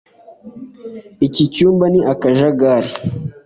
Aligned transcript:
iki 1.27 1.43
cyumba 1.53 1.85
ni 1.91 1.99
akajagari. 2.13 2.89